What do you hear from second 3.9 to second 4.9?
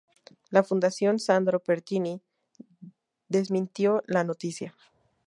la noticia.